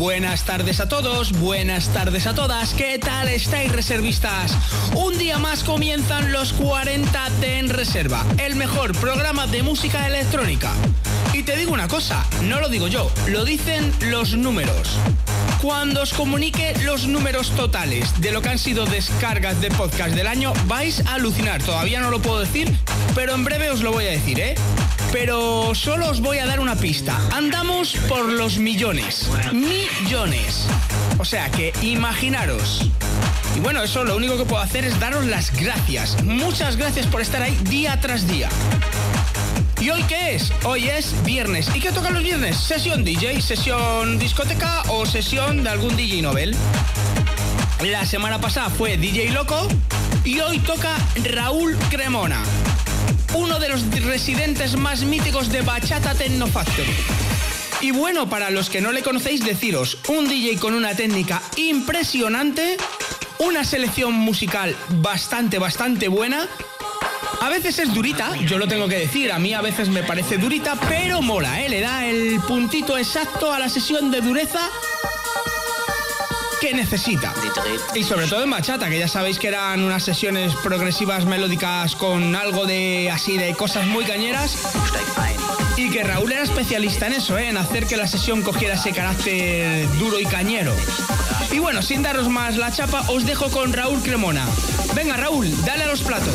Buenas 0.00 0.44
tardes 0.44 0.80
a 0.80 0.88
todos, 0.88 1.30
buenas 1.32 1.92
tardes 1.92 2.26
a 2.26 2.34
todas. 2.34 2.72
¿Qué 2.72 2.98
tal 2.98 3.28
estáis 3.28 3.70
reservistas? 3.70 4.56
Un 4.94 5.18
día 5.18 5.38
más 5.38 5.62
comienzan 5.62 6.32
los 6.32 6.54
40 6.54 7.28
de 7.38 7.58
En 7.58 7.68
Reserva, 7.68 8.24
el 8.38 8.56
mejor 8.56 8.96
programa 8.98 9.46
de 9.46 9.62
música 9.62 10.06
electrónica. 10.06 10.72
Y 11.34 11.42
te 11.42 11.54
digo 11.54 11.74
una 11.74 11.86
cosa, 11.86 12.24
no 12.44 12.62
lo 12.62 12.70
digo 12.70 12.88
yo, 12.88 13.12
lo 13.28 13.44
dicen 13.44 13.92
los 14.08 14.34
números. 14.34 14.96
Cuando 15.60 16.00
os 16.00 16.14
comunique 16.14 16.72
los 16.82 17.06
números 17.06 17.50
totales 17.50 18.18
de 18.22 18.32
lo 18.32 18.40
que 18.40 18.48
han 18.48 18.58
sido 18.58 18.86
descargas 18.86 19.60
de 19.60 19.70
podcast 19.70 20.14
del 20.14 20.28
año, 20.28 20.54
vais 20.64 21.04
a 21.08 21.16
alucinar. 21.16 21.62
Todavía 21.62 22.00
no 22.00 22.10
lo 22.10 22.22
puedo 22.22 22.40
decir, 22.40 22.74
pero 23.14 23.34
en 23.34 23.44
breve 23.44 23.68
os 23.68 23.82
lo 23.82 23.92
voy 23.92 24.06
a 24.06 24.12
decir, 24.12 24.40
¿eh? 24.40 24.54
Pero 25.12 25.74
solo 25.74 26.08
os 26.08 26.20
voy 26.20 26.38
a 26.38 26.46
dar 26.46 26.60
una 26.60 26.76
pista. 26.76 27.18
Andamos 27.32 27.96
por 28.08 28.26
los 28.26 28.58
millones. 28.58 29.28
Millones. 29.52 30.66
O 31.18 31.24
sea 31.24 31.50
que 31.50 31.72
imaginaros. 31.82 32.88
Y 33.56 33.60
bueno, 33.60 33.82
eso 33.82 34.04
lo 34.04 34.16
único 34.16 34.36
que 34.36 34.44
puedo 34.44 34.62
hacer 34.62 34.84
es 34.84 34.98
daros 35.00 35.26
las 35.26 35.52
gracias. 35.52 36.22
Muchas 36.22 36.76
gracias 36.76 37.06
por 37.06 37.20
estar 37.20 37.42
ahí 37.42 37.56
día 37.64 38.00
tras 38.00 38.28
día. 38.28 38.48
¿Y 39.80 39.90
hoy 39.90 40.02
qué 40.04 40.36
es? 40.36 40.52
Hoy 40.64 40.88
es 40.88 41.14
viernes. 41.24 41.68
¿Y 41.74 41.80
qué 41.80 41.90
toca 41.90 42.10
los 42.10 42.22
viernes? 42.22 42.56
¿Sesión 42.56 43.02
DJ, 43.02 43.40
sesión 43.40 44.18
discoteca 44.18 44.82
o 44.88 45.06
sesión 45.06 45.64
de 45.64 45.70
algún 45.70 45.96
DJ 45.96 46.22
Nobel? 46.22 46.54
La 47.84 48.04
semana 48.04 48.40
pasada 48.40 48.68
fue 48.68 48.98
DJ 48.98 49.30
Loco 49.30 49.66
y 50.22 50.38
hoy 50.40 50.58
toca 50.58 50.94
Raúl 51.24 51.76
Cremona, 51.88 52.42
uno 53.34 53.58
de 53.58 53.68
los 53.68 53.88
residentes 54.04 54.76
más 54.76 55.04
míticos 55.04 55.50
de 55.50 55.62
Bachata 55.62 56.14
Techno 56.14 56.46
Factory. 56.46 56.94
Y 57.80 57.92
bueno, 57.92 58.28
para 58.28 58.50
los 58.50 58.68
que 58.68 58.80
no 58.80 58.92
le 58.92 59.02
conocéis, 59.02 59.44
deciros, 59.44 59.98
un 60.08 60.28
DJ 60.28 60.58
con 60.58 60.74
una 60.74 60.94
técnica 60.94 61.40
impresionante, 61.56 62.76
una 63.38 63.64
selección 63.64 64.12
musical 64.14 64.76
bastante, 65.00 65.58
bastante 65.58 66.08
buena. 66.08 66.46
A 67.40 67.48
veces 67.48 67.78
es 67.78 67.94
durita, 67.94 68.36
yo 68.46 68.58
lo 68.58 68.68
tengo 68.68 68.86
que 68.86 68.98
decir, 68.98 69.32
a 69.32 69.38
mí 69.38 69.54
a 69.54 69.62
veces 69.62 69.88
me 69.88 70.02
parece 70.02 70.36
durita, 70.36 70.76
pero 70.88 71.22
mola, 71.22 71.62
¿eh? 71.62 71.70
le 71.70 71.80
da 71.80 72.06
el 72.06 72.38
puntito 72.40 72.98
exacto 72.98 73.52
a 73.52 73.58
la 73.58 73.68
sesión 73.68 74.10
de 74.10 74.20
dureza 74.20 74.60
que 76.60 76.74
necesita. 76.74 77.32
Y 77.94 78.04
sobre 78.04 78.26
todo 78.26 78.42
en 78.42 78.50
bachata, 78.50 78.88
que 78.88 78.98
ya 78.98 79.08
sabéis 79.08 79.38
que 79.38 79.48
eran 79.48 79.82
unas 79.82 80.02
sesiones 80.02 80.54
progresivas 80.56 81.24
melódicas 81.24 81.96
con 81.96 82.36
algo 82.36 82.66
de 82.66 83.10
así 83.10 83.36
de 83.38 83.54
cosas 83.54 83.86
muy 83.86 84.04
cañeras. 84.04 84.56
Y 85.76 85.90
que 85.90 86.04
Raúl 86.04 86.32
era 86.32 86.42
especialista 86.42 87.06
en 87.06 87.14
eso, 87.14 87.38
¿eh? 87.38 87.48
en 87.48 87.56
hacer 87.56 87.86
que 87.86 87.96
la 87.96 88.06
sesión 88.06 88.42
cogiera 88.42 88.74
ese 88.74 88.92
carácter 88.92 89.88
duro 89.98 90.20
y 90.20 90.26
cañero. 90.26 90.74
Y 91.50 91.58
bueno, 91.58 91.82
sin 91.82 92.02
daros 92.02 92.28
más 92.28 92.56
la 92.56 92.70
chapa, 92.70 93.04
os 93.08 93.24
dejo 93.24 93.50
con 93.50 93.72
Raúl 93.72 94.02
Cremona. 94.02 94.46
Venga, 94.94 95.16
Raúl, 95.16 95.50
dale 95.64 95.84
a 95.84 95.86
los 95.86 96.02
platos. 96.02 96.34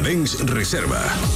Dens 0.00 0.36
Reserva. 0.44 1.35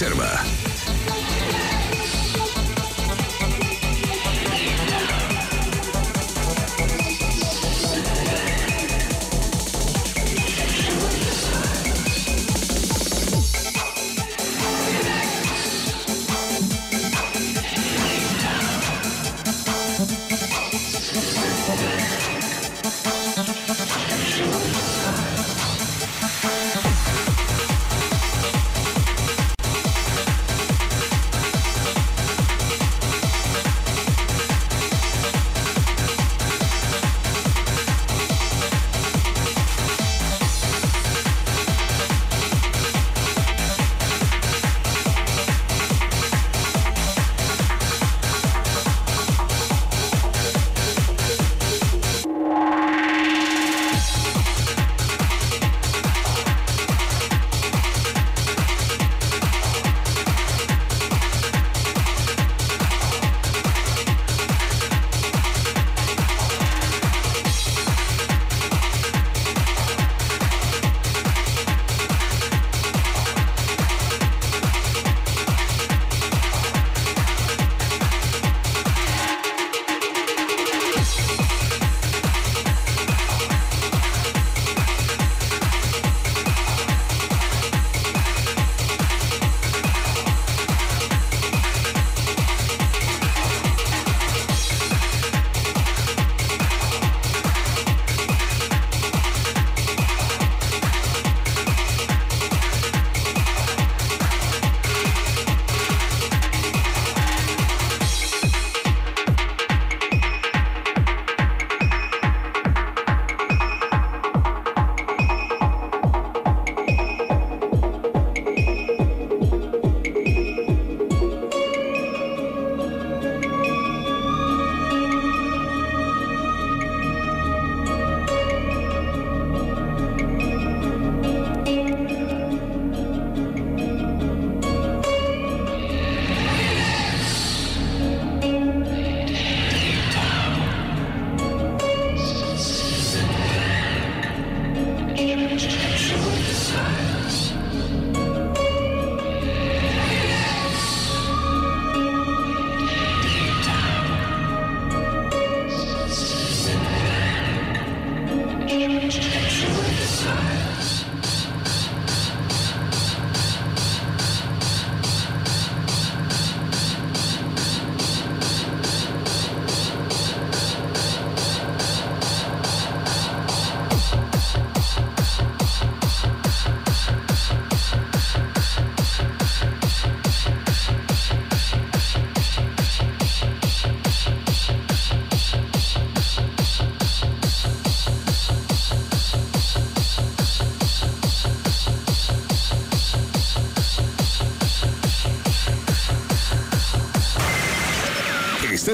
Reserva. 0.00 0.39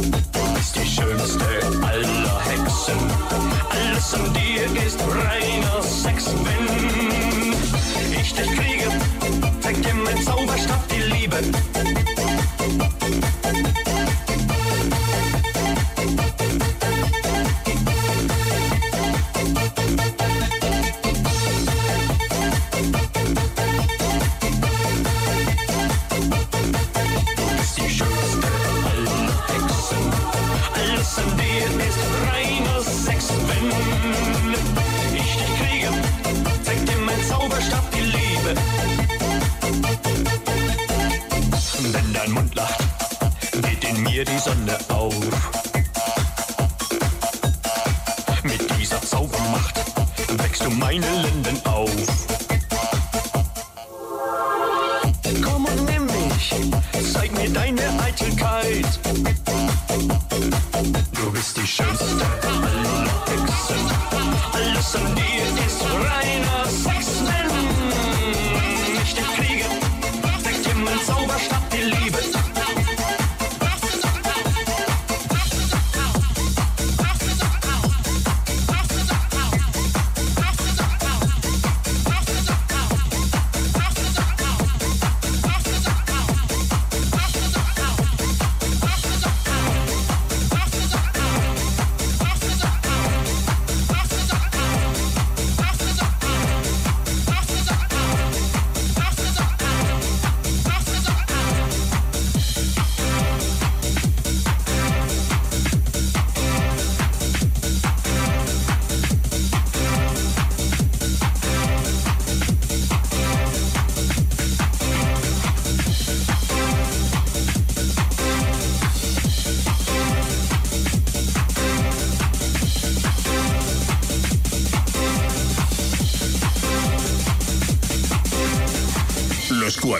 Du 0.00 0.54
bist 0.54 0.74
die 0.74 0.84
schönste 0.84 1.44
aller 1.82 2.40
Hexen. 2.44 2.98
Alles 3.70 4.14
an 4.14 4.34
dir 4.34 4.84
ist 4.84 4.98
reiner 5.00 5.82
Sex, 5.82 6.34
wenn 6.42 6.63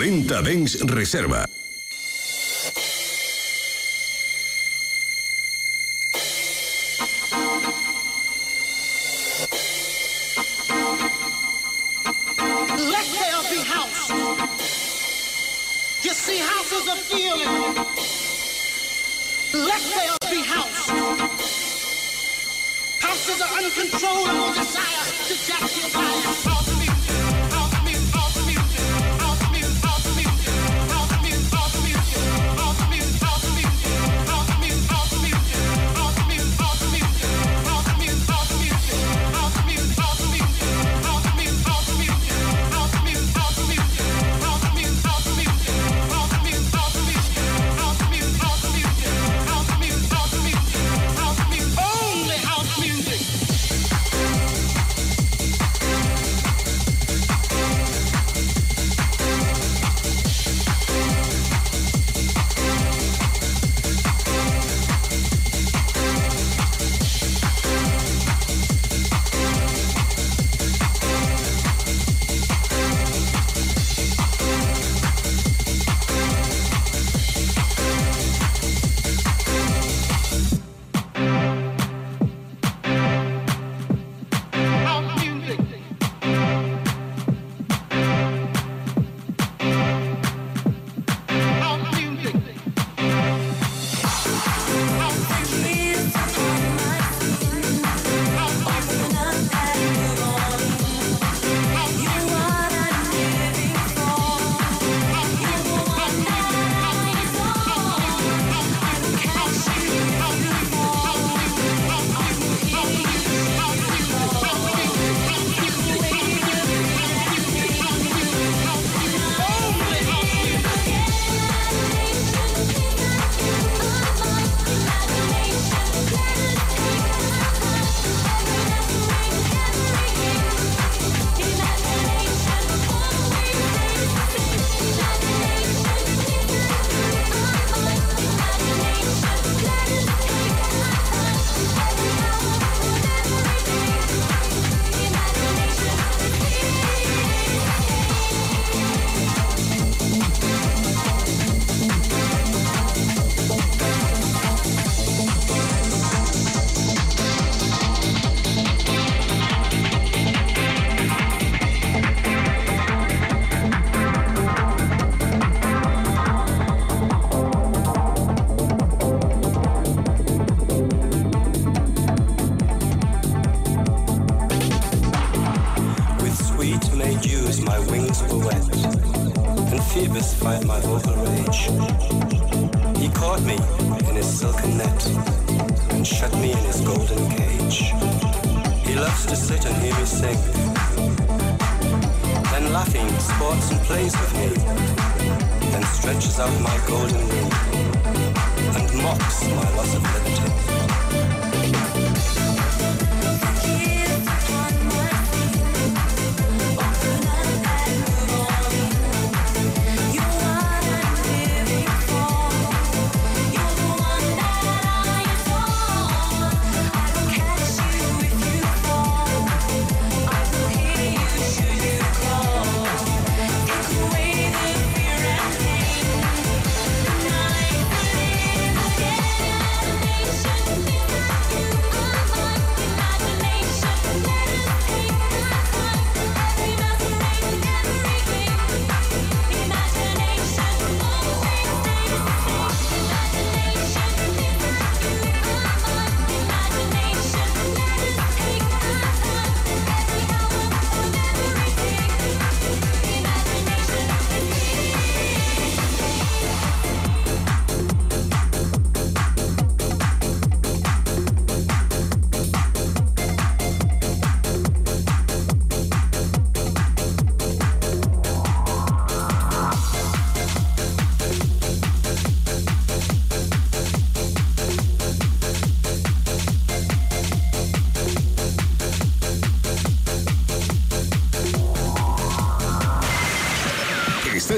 40 0.04 0.42
Dens 0.42 0.76
Reserva. 0.82 1.63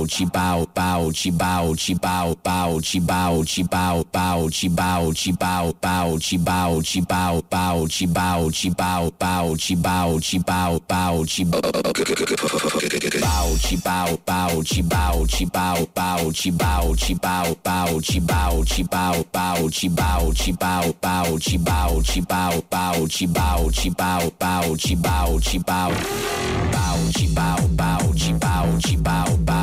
bow, 0.00 0.06
she 0.06 0.24
bow, 0.24 0.66
bow, 0.74 1.12
she 1.12 1.30
bow, 1.30 1.74
she 1.74 1.94
bow, 1.94 2.34
bow, 2.42 2.80
she 2.80 3.00
bow, 3.00 3.44
she 3.44 3.62
bow, 3.62 4.02
bow, 4.10 4.48
she 4.48 4.68
bow, 4.68 5.12
she 5.12 5.32
bow, 5.32 5.72
bow, 5.80 6.18
she 6.18 6.38
bow, 6.38 6.80
she 6.80 7.00
bow, 7.02 7.42
bow, 7.50 7.86
she 7.86 8.06
bow, 8.06 8.50
she 8.50 8.70
bow, 8.70 9.10
bow, 9.18 9.54
she 9.56 9.74
bow, 9.76 10.18
she 10.20 10.38
bow, 10.38 10.78
bow, 10.88 11.24
she 11.26 11.44
bow, 11.44 11.78
she 11.90 12.00
bow, 12.00 13.18
bow, 13.18 14.62
she 14.62 14.82
bow, 14.82 15.26
she 15.26 15.44
bow, 15.44 15.86
bow, 15.94 16.22
she 16.22 16.50
bow, 16.50 16.96
she 16.96 17.14
bow, 17.14 17.54
bow, 17.62 18.00
she 18.00 18.20
bow, 18.20 18.64
she 18.64 18.84
bow, 18.84 19.24
bow, 19.32 19.70
she 19.70 19.88
bow, 19.90 20.32
she 20.32 20.52
bow, 20.52 20.92
bow, 21.02 21.38
she 21.38 21.58
bow, 21.58 22.02
she 22.02 22.22
bow, 22.22 22.62
bow, 22.70 23.06
she 23.06 23.26
bow, 23.26 23.70
she 23.70 23.90
bow, 23.90 24.30
bow, 24.40 24.76
she 24.76 24.96
bow, 24.96 25.38
she 25.40 25.58
bow, 25.58 25.90
bow, 26.72 27.10
she 27.12 27.34
bow, 27.34 27.66
bow, 27.76 28.12
she 28.16 28.32
bow, 28.32 28.78
she 28.78 28.96
bow, 28.96 29.36
bow. 29.36 29.59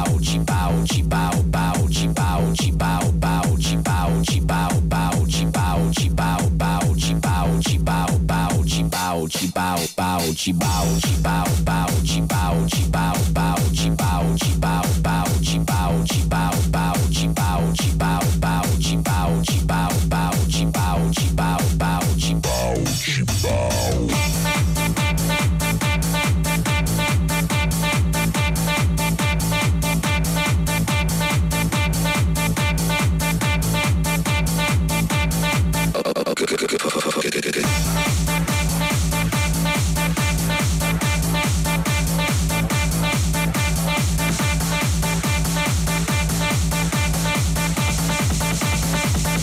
Bow. 23.43 24.06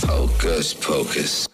Hocus 0.09 0.75
pocus. 0.75 1.54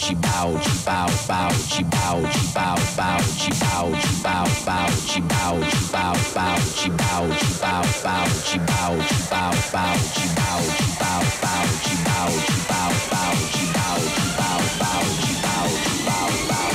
she 0.00 0.14
bow, 0.14 0.58
she 0.60 0.84
bow, 0.84 1.06
bow, 1.28 1.50
she 1.52 1.82
bow, 1.84 2.24
she 2.30 2.46
bow, 2.54 2.76
bow, 2.96 3.20
she 3.20 3.50
bow, 3.60 3.94
she 4.00 4.22
bow, 4.22 4.46
bow, 4.64 4.88
she 4.88 5.20
bow, 5.20 5.60
she 5.62 5.92
bow, 5.92 6.14
bow, 6.34 6.56
she 6.74 6.88
bow, 6.90 7.28
she 7.36 7.52
bow, 7.60 7.82
bow, 8.02 8.26
she 8.48 8.58
bow, 8.58 8.98
she 9.04 9.16
bow, 9.28 9.52
bow, 9.70 9.96
she 10.14 10.26
bow, 10.34 10.60
she 10.72 10.86
bow, 10.98 11.20
bow, 11.42 11.64
she 11.84 11.94
bow, 12.00 12.30
she 12.46 12.56
bow, 12.70 12.90
bow, 13.10 13.34
she 13.52 13.64
bow, 13.76 14.00
she 14.16 14.24
bow, 14.40 14.60
bow, 14.80 15.04
she 15.20 15.32
bow, 15.44 15.68
she 15.84 15.94
bow, 16.08 16.28
bow, 16.48 16.72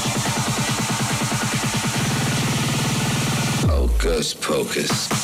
she 0.00 0.12
bow. 0.24 0.48
Hocus 3.68 4.28
pocus. 4.34 5.23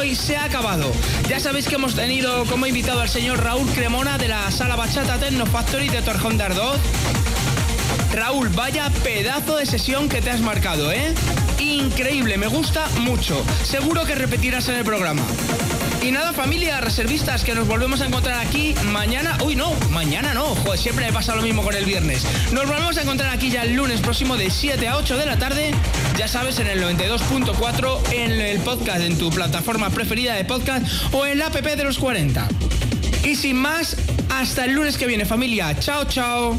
Hoy 0.00 0.14
se 0.14 0.34
ha 0.36 0.44
acabado. 0.44 0.90
Ya 1.28 1.38
sabéis 1.38 1.66
que 1.66 1.74
hemos 1.74 1.94
tenido 1.94 2.46
como 2.46 2.66
invitado 2.66 3.02
al 3.02 3.08
señor 3.10 3.44
Raúl 3.44 3.68
Cremona 3.72 4.16
de 4.16 4.28
la 4.28 4.50
sala 4.50 4.74
Bachata 4.74 5.18
Techno 5.18 5.44
Factory 5.44 5.88
de 5.90 6.00
Torjón 6.00 6.38
de 6.38 6.44
Ardoz. 6.44 6.78
Raúl, 8.14 8.48
vaya 8.48 8.88
pedazo 9.04 9.56
de 9.56 9.66
sesión 9.66 10.08
que 10.08 10.22
te 10.22 10.30
has 10.30 10.40
marcado, 10.40 10.90
¿eh? 10.90 11.12
Increíble, 11.58 12.38
me 12.38 12.46
gusta 12.46 12.88
mucho. 13.00 13.44
Seguro 13.62 14.04
que 14.04 14.14
repetirás 14.14 14.68
en 14.68 14.76
el 14.76 14.84
programa. 14.84 15.22
Y 16.02 16.12
nada, 16.12 16.32
familia, 16.32 16.80
reservistas, 16.80 17.44
que 17.44 17.54
nos 17.54 17.68
volvemos 17.68 18.00
a 18.00 18.06
encontrar 18.06 18.38
aquí 18.44 18.74
mañana. 18.86 19.36
Uy, 19.44 19.54
no, 19.54 19.74
mañana 19.90 20.32
no. 20.32 20.54
Joder, 20.54 20.78
siempre 20.78 21.06
me 21.06 21.12
pasa 21.12 21.34
lo 21.34 21.42
mismo 21.42 21.62
con 21.62 21.74
el 21.74 21.84
viernes. 21.84 22.24
Nos 22.52 22.66
volvemos 22.66 22.96
a 22.96 23.02
encontrar 23.02 23.30
aquí 23.34 23.50
ya 23.50 23.64
el 23.64 23.74
lunes 23.74 24.00
próximo 24.00 24.36
de 24.38 24.50
7 24.50 24.88
a 24.88 24.96
8 24.96 25.18
de 25.18 25.26
la 25.26 25.38
tarde. 25.38 25.72
Ya 26.16 26.26
sabes, 26.26 26.58
en 26.58 26.68
el 26.68 26.82
92.4, 26.82 28.12
en 28.12 28.32
el 28.40 28.60
podcast, 28.60 29.00
en 29.00 29.18
tu 29.18 29.30
plataforma 29.30 29.90
preferida 29.90 30.34
de 30.34 30.44
podcast 30.44 30.86
o 31.12 31.26
en 31.26 31.38
la 31.38 31.46
app 31.46 31.56
de 31.56 31.84
los 31.84 31.98
40. 31.98 32.48
Y 33.24 33.36
sin 33.36 33.56
más, 33.56 33.96
hasta 34.30 34.64
el 34.64 34.72
lunes 34.72 34.96
que 34.96 35.06
viene, 35.06 35.26
familia. 35.26 35.78
Chao, 35.78 36.04
chao. 36.04 36.58